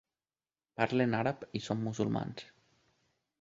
[0.79, 2.49] Parlen àrab i són musulmans.